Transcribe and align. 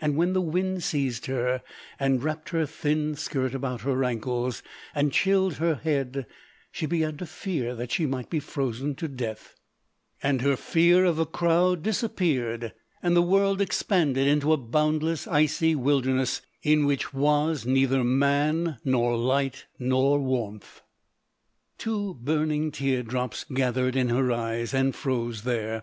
And 0.00 0.14
when 0.14 0.34
the 0.34 0.40
wind 0.40 0.84
seized 0.84 1.26
her, 1.26 1.64
and 1.98 2.22
wrapped 2.22 2.50
her 2.50 2.64
thin 2.64 3.16
skirt 3.16 3.56
about 3.56 3.80
her 3.80 4.04
ankles, 4.04 4.62
and 4.94 5.10
chilled 5.12 5.54
her 5.54 5.74
head, 5.74 6.26
she 6.70 6.86
began 6.86 7.16
to 7.16 7.26
fear 7.26 7.74
that 7.74 7.90
she 7.90 8.06
might 8.06 8.30
be 8.30 8.38
frozen 8.38 8.94
to 8.94 9.08
death; 9.08 9.56
and 10.22 10.42
her 10.42 10.54
fear 10.54 11.04
of 11.04 11.18
a 11.18 11.26
crowd 11.26 11.82
disappeared, 11.82 12.72
and 13.02 13.16
the 13.16 13.20
world 13.20 13.60
expanded 13.60 14.28
into 14.28 14.52
a 14.52 14.56
boundless 14.56 15.26
icy 15.26 15.74
wilderness, 15.74 16.40
in 16.62 16.86
which 16.86 17.12
was 17.12 17.66
neither 17.66 18.04
man, 18.04 18.78
nor 18.84 19.16
light, 19.16 19.66
nor 19.76 20.20
warmth. 20.20 20.82
Two 21.78 22.14
burning 22.22 22.70
tear 22.70 23.02
drops 23.02 23.42
gathered 23.42 23.96
in 23.96 24.08
her 24.08 24.30
eyes, 24.30 24.72
and 24.72 24.94
froze 24.94 25.42
there. 25.42 25.82